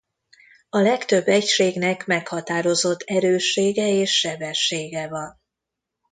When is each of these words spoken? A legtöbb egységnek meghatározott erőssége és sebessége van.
A 0.69 0.77
legtöbb 0.79 1.27
egységnek 1.27 2.05
meghatározott 2.05 3.01
erőssége 3.01 3.87
és 3.87 4.17
sebessége 4.17 5.07
van. 5.07 5.39